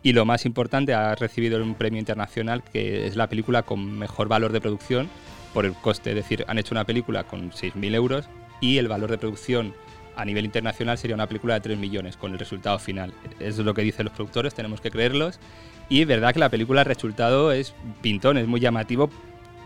y 0.03 0.13
lo 0.13 0.25
más 0.25 0.45
importante, 0.47 0.95
ha 0.95 1.15
recibido 1.15 1.63
un 1.63 1.75
premio 1.75 2.01
internacional 2.01 2.63
que 2.63 3.07
es 3.07 3.17
la 3.17 3.29
película 3.29 3.63
con 3.63 3.99
mejor 3.99 4.29
valor 4.29 4.53
de 4.53 4.61
producción 4.61 5.09
por 5.53 5.67
el 5.67 5.75
coste, 5.75 6.11
es 6.11 6.17
decir, 6.17 6.45
han 6.49 6.59
hecho 6.59 6.75
una 6.75 6.85
película 6.85 7.25
con 7.25 7.51
6.000 7.51 7.95
euros 7.95 8.29
y 8.61 8.79
el 8.79 8.89
valor 8.89 9.11
de 9.11 9.19
producción 9.19 9.75
a 10.17 10.25
nivel 10.25 10.45
internacional 10.45 10.99
sería 10.99 11.15
una 11.15 11.27
película 11.27 11.55
de 11.55 11.61
3 11.61 11.79
millones 11.79 12.17
con 12.17 12.33
el 12.33 12.39
resultado 12.39 12.79
final. 12.79 13.13
Es 13.41 13.59
lo 13.59 13.75
que 13.75 13.83
dicen 13.83 14.05
los 14.05 14.15
productores, 14.15 14.55
tenemos 14.55 14.81
que 14.81 14.91
creerlos. 14.91 15.41
Y 15.89 16.03
es 16.03 16.07
verdad 16.07 16.33
que 16.33 16.41
la 16.41 16.49
película, 16.49 16.83
el 16.83 16.87
resultado 16.87 17.53
es 17.53 17.75
pintón, 18.01 18.39
es 18.39 18.47
muy 18.47 18.61
llamativo 18.61 19.11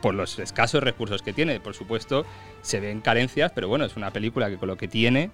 por 0.02 0.14
los 0.14 0.38
escasos 0.38 0.82
recursos 0.82 1.22
que 1.22 1.32
tiene. 1.32 1.60
Por 1.60 1.74
supuesto, 1.74 2.24
se 2.62 2.80
ven 2.80 3.00
carencias, 3.00 3.52
pero 3.54 3.68
bueno, 3.68 3.84
es 3.84 3.96
una 3.96 4.10
película 4.10 4.48
que 4.48 4.56
con 4.56 4.68
lo 4.68 4.76
que 4.76 4.88
tiene 4.88 5.30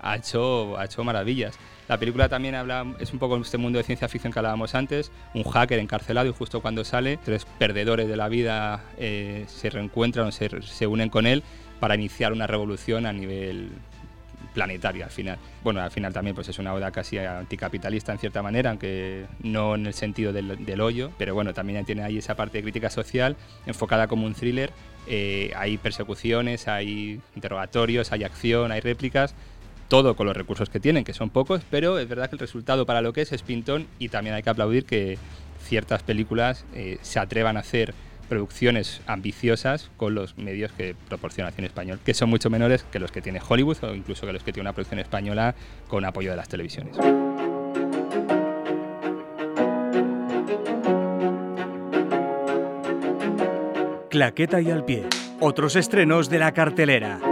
ha 0.00 0.16
hecho, 0.16 0.78
ha 0.78 0.84
hecho 0.84 1.04
maravillas. 1.04 1.58
La 1.92 1.98
película 1.98 2.26
también 2.30 2.54
habla, 2.54 2.86
es 3.00 3.12
un 3.12 3.18
poco 3.18 3.36
este 3.36 3.58
mundo 3.58 3.76
de 3.76 3.84
ciencia 3.84 4.08
ficción 4.08 4.32
que 4.32 4.38
hablábamos 4.38 4.74
antes, 4.74 5.12
un 5.34 5.42
hacker 5.42 5.78
encarcelado 5.78 6.26
y 6.26 6.32
justo 6.32 6.62
cuando 6.62 6.86
sale, 6.86 7.18
tres 7.22 7.44
perdedores 7.58 8.08
de 8.08 8.16
la 8.16 8.30
vida 8.30 8.82
eh, 8.96 9.44
se 9.46 9.68
reencuentran 9.68 10.28
o 10.28 10.32
se, 10.32 10.86
unen 10.86 11.10
con 11.10 11.26
él 11.26 11.42
para 11.80 11.94
iniciar 11.94 12.32
una 12.32 12.46
revolución 12.46 13.04
a 13.04 13.12
nivel 13.12 13.72
planetario 14.54 15.04
al 15.04 15.10
final. 15.10 15.36
Bueno, 15.62 15.82
al 15.82 15.90
final 15.90 16.14
también 16.14 16.34
pues 16.34 16.48
es 16.48 16.58
una 16.58 16.72
oda 16.72 16.90
casi 16.92 17.18
anticapitalista 17.18 18.10
en 18.10 18.18
cierta 18.18 18.40
manera, 18.40 18.70
aunque 18.70 19.26
no 19.42 19.74
en 19.74 19.86
el 19.86 19.92
sentido 19.92 20.32
del, 20.32 20.64
del 20.64 20.80
hoyo, 20.80 21.10
pero 21.18 21.34
bueno, 21.34 21.52
también 21.52 21.84
tiene 21.84 22.04
ahí 22.04 22.16
esa 22.16 22.36
parte 22.36 22.56
de 22.56 22.62
crítica 22.62 22.88
social 22.88 23.36
enfocada 23.66 24.08
como 24.08 24.24
un 24.24 24.32
thriller. 24.32 24.72
Eh, 25.08 25.52
hay 25.56 25.78
persecuciones, 25.78 26.68
hay 26.68 27.20
interrogatorios, 27.34 28.12
hay 28.12 28.24
acción, 28.24 28.72
hay 28.72 28.80
réplicas, 28.80 29.34
todo 29.92 30.16
con 30.16 30.26
los 30.26 30.34
recursos 30.34 30.70
que 30.70 30.80
tienen, 30.80 31.04
que 31.04 31.12
son 31.12 31.28
pocos, 31.28 31.60
pero 31.70 31.98
es 31.98 32.08
verdad 32.08 32.30
que 32.30 32.36
el 32.36 32.40
resultado 32.40 32.86
para 32.86 33.02
lo 33.02 33.12
que 33.12 33.20
es 33.20 33.32
es 33.32 33.42
pintón 33.42 33.86
y 33.98 34.08
también 34.08 34.34
hay 34.34 34.42
que 34.42 34.48
aplaudir 34.48 34.86
que 34.86 35.18
ciertas 35.62 36.02
películas 36.02 36.64
eh, 36.72 36.96
se 37.02 37.18
atrevan 37.18 37.58
a 37.58 37.60
hacer 37.60 37.92
producciones 38.26 39.02
ambiciosas 39.06 39.90
con 39.98 40.14
los 40.14 40.38
medios 40.38 40.72
que 40.72 40.96
proporciona 41.10 41.50
cine 41.50 41.66
español, 41.66 41.98
que 42.02 42.14
son 42.14 42.30
mucho 42.30 42.48
menores 42.48 42.84
que 42.84 42.98
los 43.00 43.12
que 43.12 43.20
tiene 43.20 43.38
Hollywood 43.46 43.84
o 43.84 43.94
incluso 43.94 44.24
que 44.26 44.32
los 44.32 44.42
que 44.42 44.54
tiene 44.54 44.66
una 44.66 44.72
producción 44.72 44.98
española 44.98 45.54
con 45.88 46.06
apoyo 46.06 46.30
de 46.30 46.36
las 46.38 46.48
televisiones. 46.48 46.96
Claqueta 54.08 54.62
y 54.62 54.70
al 54.70 54.86
pie. 54.86 55.04
Otros 55.38 55.76
estrenos 55.76 56.30
de 56.30 56.38
la 56.38 56.52
cartelera. 56.52 57.31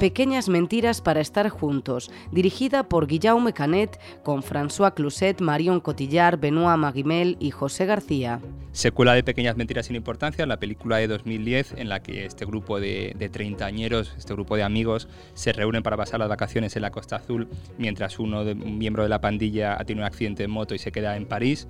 Pequeñas 0.00 0.50
mentiras 0.50 1.00
para 1.00 1.22
estar 1.22 1.48
juntos, 1.48 2.10
dirigida 2.30 2.86
por 2.86 3.06
Guillaume 3.06 3.54
Canet, 3.54 3.98
con 4.22 4.42
François 4.42 4.92
Cluset, 4.92 5.40
Marion 5.40 5.80
Cotillard, 5.80 6.38
Benoît 6.38 6.76
Maguimel 6.76 7.38
y 7.40 7.50
José 7.50 7.86
García. 7.86 8.40
Secuela 8.72 9.14
de 9.14 9.24
Pequeñas 9.24 9.56
Mentiras 9.56 9.86
sin 9.86 9.96
Importancia, 9.96 10.44
la 10.44 10.58
película 10.58 10.98
de 10.98 11.08
2010 11.08 11.76
en 11.78 11.88
la 11.88 12.02
que 12.02 12.26
este 12.26 12.44
grupo 12.44 12.78
de, 12.78 13.14
de 13.16 13.30
treintañeros, 13.30 14.12
este 14.18 14.34
grupo 14.34 14.56
de 14.56 14.64
amigos, 14.64 15.08
se 15.32 15.54
reúnen 15.54 15.82
para 15.82 15.96
pasar 15.96 16.20
las 16.20 16.28
vacaciones 16.28 16.76
en 16.76 16.82
la 16.82 16.90
Costa 16.90 17.16
Azul 17.16 17.48
mientras 17.78 18.18
uno 18.18 18.44
de, 18.44 18.52
un 18.52 18.76
miembro 18.76 19.02
de 19.02 19.08
la 19.08 19.22
pandilla 19.22 19.78
tiene 19.86 20.02
un 20.02 20.06
accidente 20.06 20.44
en 20.44 20.50
moto 20.50 20.74
y 20.74 20.78
se 20.78 20.92
queda 20.92 21.16
en 21.16 21.24
París 21.24 21.68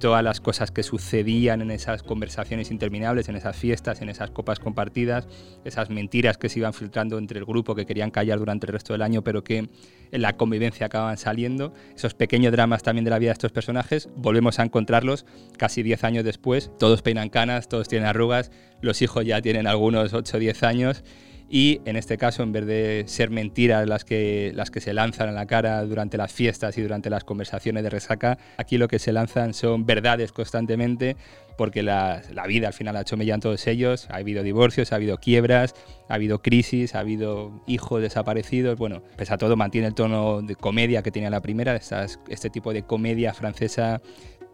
todas 0.00 0.22
las 0.22 0.40
cosas 0.40 0.70
que 0.70 0.82
sucedían 0.82 1.60
en 1.60 1.70
esas 1.70 2.02
conversaciones 2.02 2.70
interminables, 2.70 3.28
en 3.28 3.36
esas 3.36 3.56
fiestas, 3.56 4.00
en 4.00 4.08
esas 4.08 4.30
copas 4.30 4.58
compartidas, 4.58 5.26
esas 5.64 5.90
mentiras 5.90 6.38
que 6.38 6.48
se 6.48 6.60
iban 6.60 6.72
filtrando 6.72 7.18
entre 7.18 7.38
el 7.38 7.44
grupo 7.44 7.74
que 7.74 7.86
querían 7.86 8.10
callar 8.10 8.38
durante 8.38 8.66
el 8.66 8.72
resto 8.72 8.92
del 8.92 9.02
año, 9.02 9.22
pero 9.22 9.42
que 9.42 9.68
en 10.10 10.22
la 10.22 10.36
convivencia 10.36 10.86
acaban 10.86 11.16
saliendo, 11.16 11.72
esos 11.94 12.14
pequeños 12.14 12.52
dramas 12.52 12.82
también 12.82 13.04
de 13.04 13.10
la 13.10 13.18
vida 13.18 13.30
de 13.30 13.34
estos 13.34 13.52
personajes, 13.52 14.08
volvemos 14.16 14.58
a 14.58 14.62
encontrarlos 14.62 15.26
casi 15.56 15.82
10 15.82 16.04
años 16.04 16.24
después, 16.24 16.70
todos 16.78 17.02
peinan 17.02 17.28
canas, 17.28 17.68
todos 17.68 17.88
tienen 17.88 18.08
arrugas, 18.08 18.50
los 18.80 19.02
hijos 19.02 19.24
ya 19.24 19.42
tienen 19.42 19.66
algunos 19.66 20.12
8 20.14 20.36
o 20.36 20.40
10 20.40 20.62
años 20.62 21.04
y 21.50 21.80
en 21.86 21.96
este 21.96 22.18
caso, 22.18 22.42
en 22.42 22.52
vez 22.52 22.66
de 22.66 23.04
ser 23.06 23.30
mentiras 23.30 23.88
las 23.88 24.04
que, 24.04 24.52
las 24.54 24.70
que 24.70 24.80
se 24.80 24.92
lanzan 24.92 25.30
a 25.30 25.32
la 25.32 25.46
cara 25.46 25.82
durante 25.84 26.18
las 26.18 26.30
fiestas 26.32 26.76
y 26.76 26.82
durante 26.82 27.08
las 27.08 27.24
conversaciones 27.24 27.82
de 27.82 27.90
resaca, 27.90 28.38
aquí 28.58 28.76
lo 28.76 28.86
que 28.88 28.98
se 28.98 29.12
lanzan 29.12 29.54
son 29.54 29.86
verdades 29.86 30.32
constantemente, 30.32 31.16
porque 31.56 31.82
la, 31.82 32.22
la 32.32 32.46
vida 32.46 32.68
al 32.68 32.74
final 32.74 32.96
ha 32.96 33.00
hecho 33.00 33.16
mella 33.16 33.34
en 33.34 33.40
todos 33.40 33.66
ellos. 33.66 34.08
Ha 34.10 34.16
habido 34.16 34.42
divorcios, 34.42 34.92
ha 34.92 34.96
habido 34.96 35.16
quiebras, 35.18 35.74
ha 36.08 36.14
habido 36.14 36.42
crisis, 36.42 36.94
ha 36.94 37.00
habido 37.00 37.62
hijos 37.66 38.02
desaparecidos. 38.02 38.78
Bueno, 38.78 39.02
pese 39.16 39.32
a 39.32 39.38
todo, 39.38 39.56
mantiene 39.56 39.88
el 39.88 39.94
tono 39.94 40.42
de 40.42 40.54
comedia 40.54 41.02
que 41.02 41.10
tenía 41.10 41.30
la 41.30 41.40
primera, 41.40 41.74
este 41.76 42.50
tipo 42.50 42.74
de 42.74 42.82
comedia 42.82 43.32
francesa 43.32 44.02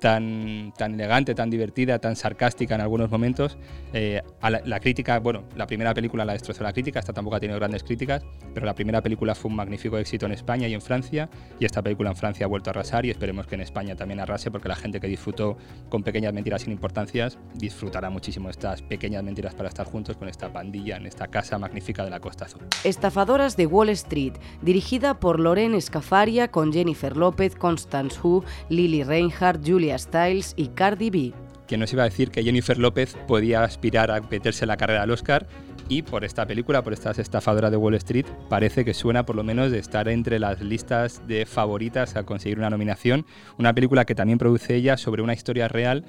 tan, 0.04 0.74
tan 0.76 0.92
elegante, 0.92 1.34
tan 1.34 1.48
divertida, 1.48 1.98
tan 1.98 2.14
sarcástica 2.14 2.74
en 2.74 2.82
algunos 2.82 3.10
momentos. 3.10 3.56
Eh, 3.94 4.20
a 4.42 4.50
la, 4.50 4.60
la, 4.62 4.78
crítica, 4.78 5.18
bueno, 5.18 5.44
la 5.56 5.66
primera 5.66 5.94
película 5.94 6.26
la 6.26 6.34
destrozó 6.34 6.62
la 6.62 6.74
crítica, 6.74 7.00
esta 7.00 7.14
tampoco 7.14 7.36
ha 7.36 7.40
tenido 7.40 7.58
grandes 7.58 7.82
críticas, 7.82 8.22
pero 8.52 8.66
la 8.66 8.74
primera 8.74 9.00
película 9.00 9.34
fue 9.34 9.50
un 9.50 9.56
magnífico 9.56 9.96
éxito 9.96 10.26
en 10.26 10.32
España 10.32 10.68
y 10.68 10.74
en 10.74 10.82
Francia, 10.82 11.30
y 11.58 11.64
esta 11.64 11.80
película 11.80 12.10
en 12.10 12.16
Francia 12.16 12.44
ha 12.44 12.48
vuelto 12.50 12.68
a 12.68 12.72
arrasar 12.72 13.06
y 13.06 13.10
esperemos 13.10 13.46
que 13.46 13.54
en 13.54 13.62
España 13.62 13.96
también 13.96 14.20
arrase, 14.20 14.50
porque 14.50 14.68
la 14.68 14.76
gente 14.76 15.00
que 15.00 15.06
disfrutó 15.06 15.56
con 15.88 16.02
pequeñas 16.02 16.34
mentiras 16.34 16.60
sin 16.60 16.72
importancias 16.72 17.38
disfrutará 17.54 18.10
muchísimo 18.10 18.50
estas 18.50 18.82
pequeñas 18.82 19.24
mentiras 19.24 19.54
para 19.54 19.70
estar 19.70 19.86
juntos 19.86 20.18
con 20.18 20.28
esta 20.28 20.52
pandilla 20.52 20.98
en 20.98 21.06
esta 21.06 21.28
casa 21.28 21.58
magnífica 21.58 22.04
de 22.04 22.10
la 22.10 22.20
Costa 22.20 22.44
Azul. 22.44 22.60
Estafadoras 22.84 23.56
de 23.56 23.64
Wall 23.64 23.88
Street, 23.88 24.34
dirigida 24.60 25.18
por 25.18 25.40
Lorena 25.40 25.78
Escafaria 25.78 26.48
con 26.48 26.74
Jennifer 26.74 27.16
López, 27.16 27.56
Constance 27.56 28.18
Hu, 28.22 28.44
Lily 28.68 29.02
Reinhardt, 29.02 29.66
Julia 29.66 29.93
Stiles 29.98 30.54
y 30.56 30.68
Cardi 30.68 31.10
B. 31.10 31.32
Que 31.66 31.76
nos 31.76 31.92
iba 31.92 32.02
a 32.02 32.08
decir 32.08 32.30
que 32.30 32.42
Jennifer 32.42 32.78
López 32.78 33.16
podía 33.26 33.64
aspirar 33.64 34.10
a 34.10 34.20
meterse 34.20 34.64
en 34.64 34.68
la 34.68 34.76
carrera 34.76 35.02
al 35.02 35.10
Oscar 35.10 35.46
y 35.88 36.02
por 36.02 36.24
esta 36.24 36.46
película, 36.46 36.82
por 36.82 36.92
estas 36.92 37.18
estafadoras 37.18 37.70
de 37.70 37.76
Wall 37.76 37.94
Street, 37.94 38.26
parece 38.48 38.84
que 38.84 38.94
suena 38.94 39.26
por 39.26 39.36
lo 39.36 39.44
menos 39.44 39.70
de 39.70 39.78
estar 39.78 40.08
entre 40.08 40.38
las 40.38 40.60
listas 40.62 41.26
de 41.26 41.44
favoritas 41.44 42.16
a 42.16 42.24
conseguir 42.24 42.58
una 42.58 42.70
nominación. 42.70 43.26
Una 43.58 43.74
película 43.74 44.04
que 44.04 44.14
también 44.14 44.38
produce 44.38 44.74
ella 44.74 44.96
sobre 44.96 45.22
una 45.22 45.34
historia 45.34 45.68
real 45.68 46.04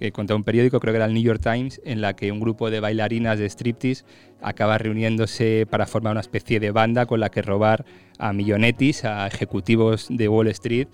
que 0.00 0.12
contra 0.12 0.34
un 0.34 0.44
periódico, 0.44 0.80
creo 0.80 0.92
que 0.92 0.96
era 0.96 1.04
el 1.04 1.12
New 1.12 1.22
York 1.22 1.42
Times, 1.42 1.80
en 1.84 2.00
la 2.00 2.16
que 2.16 2.32
un 2.32 2.40
grupo 2.40 2.70
de 2.70 2.80
bailarinas 2.80 3.38
de 3.38 3.44
striptease 3.44 4.04
acaba 4.40 4.78
reuniéndose 4.78 5.66
para 5.70 5.86
formar 5.86 6.12
una 6.12 6.22
especie 6.22 6.58
de 6.58 6.70
banda 6.70 7.04
con 7.04 7.20
la 7.20 7.30
que 7.30 7.42
robar 7.42 7.84
a 8.18 8.32
millonetis, 8.32 9.04
a 9.04 9.26
ejecutivos 9.26 10.06
de 10.08 10.26
Wall 10.26 10.48
Street 10.48 10.88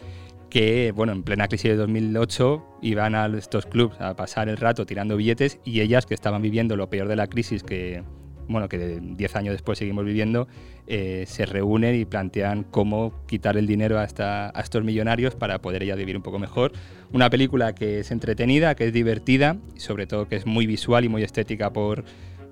que, 0.50 0.92
bueno, 0.92 1.12
en 1.12 1.22
plena 1.22 1.48
crisis 1.48 1.70
de 1.70 1.76
2008 1.76 2.78
iban 2.82 3.14
a 3.14 3.26
estos 3.26 3.66
clubs 3.66 4.00
a 4.00 4.14
pasar 4.14 4.48
el 4.48 4.56
rato 4.56 4.86
tirando 4.86 5.16
billetes 5.16 5.58
y 5.64 5.80
ellas 5.80 6.06
que 6.06 6.14
estaban 6.14 6.42
viviendo 6.42 6.76
lo 6.76 6.88
peor 6.88 7.08
de 7.08 7.16
la 7.16 7.26
crisis 7.26 7.62
que, 7.62 8.02
bueno, 8.48 8.68
que 8.68 9.00
10 9.00 9.36
años 9.36 9.52
después 9.52 9.78
seguimos 9.78 10.04
viviendo, 10.04 10.46
eh, 10.86 11.24
se 11.26 11.46
reúnen 11.46 11.94
y 11.94 12.04
plantean 12.04 12.64
cómo 12.64 13.12
quitar 13.26 13.56
el 13.56 13.66
dinero 13.66 13.98
a, 13.98 14.04
esta, 14.04 14.56
a 14.56 14.60
estos 14.60 14.84
millonarios 14.84 15.34
para 15.34 15.60
poder 15.60 15.82
ella 15.82 15.96
vivir 15.96 16.16
un 16.16 16.22
poco 16.22 16.38
mejor. 16.38 16.72
Una 17.12 17.28
película 17.28 17.74
que 17.74 18.00
es 18.00 18.10
entretenida, 18.10 18.74
que 18.74 18.86
es 18.86 18.92
divertida 18.92 19.56
y 19.74 19.80
sobre 19.80 20.06
todo 20.06 20.28
que 20.28 20.36
es 20.36 20.46
muy 20.46 20.66
visual 20.66 21.04
y 21.04 21.08
muy 21.08 21.22
estética 21.22 21.72
por, 21.72 22.04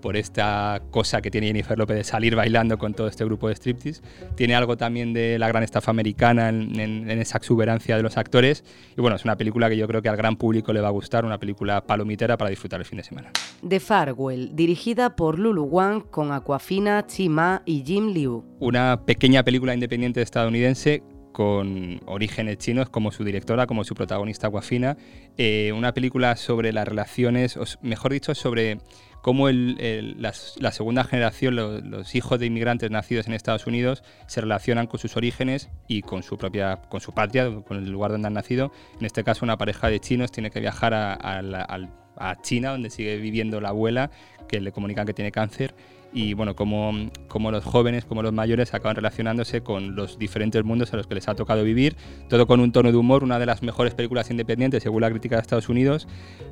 por 0.05 0.19
esta 0.19 0.83
cosa 0.91 1.23
que 1.23 1.31
tiene 1.31 1.47
Jennifer 1.47 1.79
López 1.79 1.97
de 1.97 2.05
salir 2.05 2.37
bailando 2.37 2.77
con 2.77 2.93
todo 2.93 3.09
este 3.09 3.25
grupo 3.25 3.49
de 3.49 3.55
striptease. 3.55 4.03
Tiene 4.35 4.55
algo 4.55 4.77
también 4.77 5.15
de 5.15 5.39
la 5.39 5.49
gran 5.49 5.63
estafa 5.63 5.91
americana 5.91 6.51
en, 6.51 6.79
en, 6.79 7.11
en, 7.11 7.19
esa 7.21 7.39
exuberancia 7.39 7.97
de 7.97 8.03
los 8.03 8.19
actores. 8.19 8.65
Y 8.99 9.01
bueno, 9.01 9.17
es 9.17 9.25
una 9.25 9.39
película 9.39 9.71
que 9.71 9.79
yo 9.79 9.89
creo 9.89 10.03
que 10.03 10.11
al 10.11 10.19
gran 10.19 10.37
público 10.37 10.75
le 10.75 10.83
va 10.83 10.89
a 10.89 10.91
gustar, 10.91 11.25
una 11.25 11.39
película 11.39 11.87
palomitera 11.87 12.37
para 12.37 12.51
disfrutar 12.51 12.81
el 12.81 12.85
fin 12.85 12.99
de 12.99 13.05
semana. 13.05 13.31
The 13.67 13.81
Farewell, 13.81 14.55
dirigida 14.55 15.17
por 15.17 15.39
Lulu 15.39 15.63
Wang 15.63 16.03
con 16.11 16.33
Aquafina, 16.33 17.07
Chima 17.07 17.63
y 17.65 17.83
Jim 17.83 18.13
Liu. 18.13 18.45
Una 18.61 19.01
pequeña 19.07 19.43
película 19.43 19.73
independiente 19.73 20.21
estadounidense 20.21 21.03
con 21.35 22.01
orígenes 22.07 22.59
chinos 22.59 22.89
como 22.89 23.11
su 23.11 23.25
directora, 23.25 23.67
como 23.67 23.83
su 23.83 23.97
protagonista 23.97 24.47
Aquafina. 24.47 24.97
Eh, 25.37 25.73
una 25.77 25.93
película 25.93 26.37
sobre 26.37 26.73
las 26.73 26.87
relaciones, 26.87 27.57
o 27.57 27.65
mejor 27.83 28.13
dicho, 28.13 28.37
sobre 28.37 28.79
cómo 29.21 29.49
la, 29.51 30.33
segunda 30.33 31.03
generación, 31.03 31.57
lo, 31.57 31.81
los 31.81 32.15
hijos 32.15 32.39
de 32.39 32.47
inmigrantes 32.47 32.89
nacidos 32.93 33.27
en 33.27 33.35
Estados 33.35 33.67
Unidos, 33.67 34.05
se 34.29 34.43
relacionan 34.43 34.87
con 34.87 35.01
sus 35.01 35.17
orígenes 35.17 35.71
y 35.89 36.03
con 36.03 36.23
su 36.23 36.39
propia, 36.39 36.77
con 36.89 37.01
su 37.01 37.13
patria, 37.13 37.51
con 37.67 37.79
el 37.79 37.91
lugar 37.91 38.13
donde 38.13 38.29
han 38.29 38.35
nacido. 38.35 38.71
En 39.01 39.05
este 39.05 39.25
caso, 39.25 39.45
una 39.45 39.59
pareja 39.59 39.89
de 39.89 39.99
chinos 39.99 40.31
tiene 40.31 40.53
que 40.53 40.61
viajar 40.61 40.95
a 40.95 42.37
China, 42.43 42.71
donde 42.71 42.91
sigue 42.91 43.17
viviendo 43.17 43.61
la 43.61 43.71
abuela, 43.71 44.13
que 44.49 44.61
le 44.61 44.71
comunican 44.71 45.05
que 45.05 45.15
tiene 45.15 45.33
cáncer 45.33 45.75
y 46.15 46.33
bueno, 46.33 46.55
como, 46.55 47.11
como 47.27 47.51
los 47.51 47.65
jóvenes, 47.65 48.05
como 48.05 48.23
los 48.23 48.33
mayores 48.33 48.73
acaban 48.73 48.95
relacionándose 48.95 49.63
con 49.63 49.97
los 49.97 50.17
diferentes 50.17 50.65
mundos 50.65 50.93
a 50.93 50.97
los 50.97 51.09
que 51.09 51.17
les 51.17 51.29
ha 51.29 51.35
tocado 51.35 51.65
vivir, 51.65 51.97
todo 52.29 52.47
con 52.47 52.61
un 52.61 52.71
tono 52.71 52.93
de 52.93 52.97
humor, 52.97 53.25
una 53.25 53.41
de 53.41 53.47
las 53.47 53.63
mejores 53.63 53.95
películas 53.95 54.31
independientes 54.31 54.85
según 54.85 55.03
la 55.03 55.11
crítica 55.11 55.35
de 55.37 55.43
Estados 55.43 55.69
Unidos. 55.69 56.07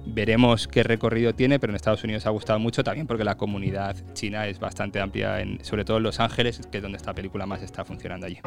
Veremos 0.04 0.66
qué 0.66 0.82
recorrido 0.82 1.32
tiene, 1.34 1.60
pero 1.60 1.70
en 1.70 1.76
Estados 1.76 2.02
Unidos 2.02 2.26
ha 2.26 2.30
gustado 2.30 2.58
mucho 2.58 2.82
también 2.82 3.06
porque 3.06 3.22
la 3.22 3.36
comunidad 3.36 3.96
china 4.14 4.48
es 4.48 4.58
bastante 4.58 5.00
amplia, 5.00 5.40
en, 5.40 5.64
sobre 5.64 5.84
todo 5.84 5.98
en 5.98 6.02
Los 6.02 6.18
Ángeles, 6.18 6.60
que 6.70 6.78
es 6.78 6.82
donde 6.82 6.98
esta 6.98 7.14
película 7.14 7.46
más 7.46 7.62
está 7.62 7.84
funcionando 7.84 8.26
allí. 8.26 8.40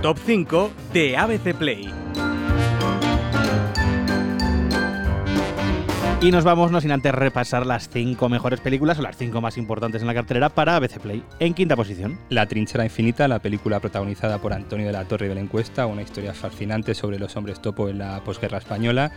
Top 0.00 0.18
5 0.24 0.72
de 0.94 1.16
ABC 1.16 1.54
Play. 1.54 2.31
Y 6.22 6.30
nos 6.30 6.44
vamos, 6.44 6.70
no 6.70 6.80
sin 6.80 6.92
antes 6.92 7.12
repasar 7.12 7.66
las 7.66 7.88
cinco 7.88 8.28
mejores 8.28 8.60
películas 8.60 8.96
o 8.96 9.02
las 9.02 9.16
cinco 9.16 9.40
más 9.40 9.58
importantes 9.58 10.02
en 10.02 10.06
la 10.06 10.14
cartelera 10.14 10.50
para 10.50 10.76
ABC 10.76 11.00
Play. 11.00 11.24
En 11.40 11.52
quinta 11.52 11.74
posición. 11.74 12.16
La 12.28 12.46
trinchera 12.46 12.84
infinita, 12.84 13.26
la 13.26 13.40
película 13.40 13.80
protagonizada 13.80 14.38
por 14.38 14.52
Antonio 14.52 14.86
de 14.86 14.92
la 14.92 15.04
Torre 15.04 15.26
y 15.26 15.30
Belén 15.30 15.48
Cuesta, 15.48 15.86
una 15.86 16.02
historia 16.02 16.32
fascinante 16.32 16.94
sobre 16.94 17.18
los 17.18 17.34
hombres 17.34 17.60
topo 17.60 17.88
en 17.88 17.98
la 17.98 18.22
posguerra 18.22 18.58
española 18.58 19.10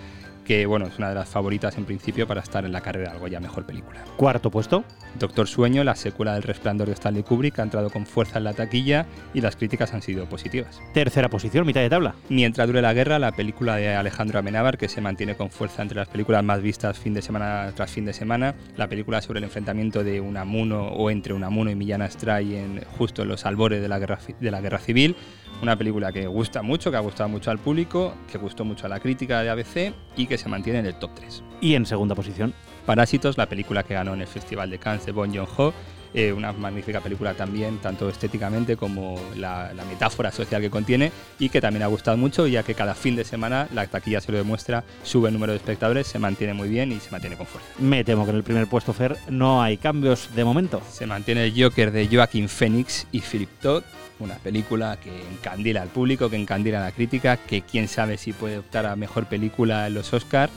que 0.46 0.66
bueno, 0.66 0.88
es 0.88 0.98
una 0.98 1.10
de 1.10 1.16
las 1.16 1.28
favoritas 1.28 1.78
en 1.78 1.86
principio 1.86 2.28
para 2.28 2.42
estar 2.42 2.64
en 2.64 2.72
la 2.72 2.82
carrera 2.82 3.10
de 3.10 3.16
algo 3.16 3.28
ya 3.28 3.40
mejor 3.40 3.66
película. 3.66 4.04
Cuarto 4.16 4.50
puesto. 4.50 4.86
Doctor 5.20 5.48
Sueño, 5.48 5.84
la 5.84 5.96
secuela 5.96 6.34
del 6.34 6.44
Resplandor 6.44 6.88
de 6.88 6.94
Stanley 6.94 7.24
Kubrick, 7.24 7.60
ha 7.60 7.64
entrado 7.64 7.90
con 7.90 8.06
fuerza 8.06 8.38
en 8.38 8.44
la 8.44 8.54
taquilla 8.54 9.06
y 9.34 9.42
las 9.42 9.56
críticas 9.56 9.94
han 9.94 10.02
sido 10.02 10.28
positivas. 10.28 10.82
Tercera 10.94 11.30
posición, 11.30 11.66
mitad 11.66 11.82
de 11.82 11.90
tabla. 11.90 12.16
Mientras 12.30 12.68
dure 12.68 12.82
la 12.82 12.94
guerra, 12.94 13.18
la 13.18 13.32
película 13.32 13.78
de 13.78 13.96
Alejandro 13.96 14.40
Amenábar, 14.40 14.78
que 14.78 14.90
se 14.90 15.02
mantiene 15.02 15.36
con 15.36 15.50
fuerza 15.50 15.82
entre 15.82 15.98
las 15.98 16.10
películas 16.10 16.44
más 16.44 16.62
vistas 16.62 17.00
fin 17.00 17.14
de 17.14 17.22
semana 17.22 17.72
tras 17.75 17.92
fin 17.92 18.06
de 18.06 18.14
semana, 18.14 18.56
la 18.78 18.88
película 18.88 19.22
sobre 19.22 19.40
el 19.40 19.46
enfrentamiento 19.46 20.04
de 20.04 20.22
Unamuno 20.22 20.88
o 20.90 21.10
entre 21.10 21.34
Unamuno 21.34 21.72
y 21.72 21.75
Millán 21.75 22.02
Astray 22.02 22.56
en, 22.56 22.82
justo 22.98 23.24
en 23.24 23.30
los 23.30 23.46
albores 23.46 23.82
de 23.82 23.88
la 23.88 24.00
guerra, 24.00 24.20
de 24.40 24.52
la 24.52 24.62
guerra 24.62 24.80
civil, 24.80 25.16
una 25.62 25.78
película 25.78 26.12
que 26.12 26.28
gusta 26.28 26.62
mucho, 26.62 26.92
que 26.92 26.98
ha 26.98 27.02
gustado 27.02 27.30
mucho 27.30 27.52
al 27.52 27.60
público, 27.60 28.14
que 28.32 28.38
gustó 28.38 28.66
mucho 28.66 28.86
a 28.86 28.90
la 28.90 29.00
crítica 29.00 29.42
de 29.42 29.50
ABC 29.50 29.94
y 30.16 30.28
que 30.28 30.38
se 30.38 30.50
mantiene 30.50 30.80
en 30.80 30.86
el 30.88 30.96
top 30.96 31.12
3. 31.16 31.44
Y 31.62 31.76
en 31.76 31.86
segunda 31.86 32.16
posición. 32.16 32.54
Parásitos, 32.86 33.38
la 33.38 33.48
película 33.48 33.84
que 33.84 33.96
ganó 33.96 34.14
en 34.14 34.22
el 34.22 34.28
Festival 34.28 34.70
de 34.70 34.78
Cannes 34.78 35.06
de 35.06 35.12
Bon 35.12 35.34
Joon-ho, 35.34 35.74
eh, 36.16 36.32
una 36.32 36.54
magnífica 36.54 37.02
película 37.02 37.34
también, 37.34 37.80
tanto 37.80 38.08
estéticamente 38.08 38.78
como 38.78 39.20
la, 39.36 39.74
la, 39.74 39.84
metáfora 39.84 40.32
social 40.32 40.62
que 40.62 40.70
contiene 40.70 41.12
y 41.40 41.50
que 41.50 41.60
también 41.60 41.84
ha 41.84 41.88
gustado 41.88 42.16
mucho, 42.16 42.48
ya 42.48 42.64
que 42.64 42.74
cada 42.74 42.96
fin 42.96 43.18
de 43.18 43.26
semana 43.26 43.68
la 43.74 43.86
taquilla 43.88 44.22
se 44.22 44.32
lo 44.32 44.38
demuestra, 44.38 44.86
sube 45.04 45.28
el 45.28 45.34
número 45.34 45.52
de 45.52 45.58
espectadores, 45.58 46.08
se 46.08 46.18
mantiene 46.18 46.54
muy 46.54 46.70
bien 46.70 46.94
y 46.94 47.02
se 47.02 47.12
mantiene 47.12 47.36
con 47.36 47.46
fuerza. 47.46 47.68
Me 47.80 48.06
temo 48.06 48.24
que 48.24 48.32
en 48.32 48.38
el 48.38 48.44
primer 48.44 48.68
puesto, 48.68 48.94
Fer, 48.94 49.18
no 49.30 49.62
hay 49.62 49.76
cambios 49.76 50.34
de 50.34 50.46
momento. 50.46 50.82
Se 50.90 51.06
mantiene 51.06 51.44
el 51.44 51.54
Joker 51.62 51.92
de 51.92 52.08
Joaquin 52.08 52.48
Phoenix 52.48 53.08
y 53.12 53.20
Philip 53.20 53.50
Todd, 53.62 53.84
una 54.20 54.36
película 54.36 54.98
que 54.98 55.12
encandila 55.34 55.82
al 55.82 55.90
público, 55.90 56.30
que 56.30 56.38
encandila 56.38 56.80
a 56.80 56.86
la 56.86 56.92
crítica, 56.94 57.36
que 57.36 57.62
quién 57.62 57.90
sabe 57.90 58.18
si 58.18 58.32
puede 58.32 58.60
optar 58.60 58.86
a 58.86 58.96
mejor 58.96 59.26
película 59.26 59.88
en 59.88 59.96
los 59.96 60.14
Oscars. 60.14 60.54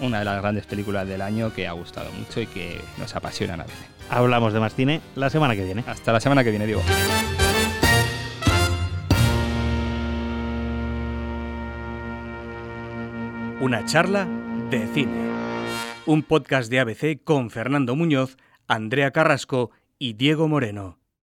Una 0.00 0.20
de 0.20 0.24
las 0.24 0.40
grandes 0.40 0.66
películas 0.66 1.06
del 1.06 1.20
año 1.20 1.52
que 1.54 1.68
ha 1.68 1.72
gustado 1.72 2.10
mucho 2.12 2.40
y 2.40 2.46
que 2.46 2.80
nos 2.98 3.14
apasionan 3.14 3.60
a 3.60 3.64
veces. 3.64 3.93
Hablamos 4.10 4.52
de 4.52 4.60
más 4.60 4.74
cine 4.74 5.00
la 5.14 5.30
semana 5.30 5.54
que 5.54 5.64
viene. 5.64 5.84
Hasta 5.86 6.12
la 6.12 6.20
semana 6.20 6.44
que 6.44 6.50
viene, 6.50 6.66
Diego. 6.66 6.82
Una 13.60 13.84
charla 13.86 14.26
de 14.70 14.86
cine. 14.88 15.12
Un 16.06 16.22
podcast 16.22 16.70
de 16.70 16.80
ABC 16.80 17.24
con 17.24 17.50
Fernando 17.50 17.96
Muñoz, 17.96 18.36
Andrea 18.68 19.10
Carrasco 19.10 19.70
y 19.98 20.14
Diego 20.14 20.48
Moreno. 20.48 20.98